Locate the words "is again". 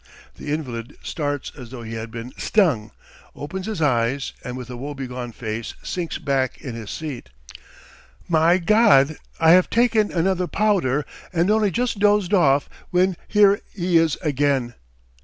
13.99-14.73